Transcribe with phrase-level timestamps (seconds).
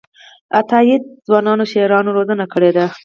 [0.59, 2.85] عطاييد ځوانو شاعرانو روزنه کړې ده.